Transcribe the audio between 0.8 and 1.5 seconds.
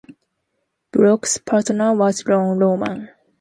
Brooks'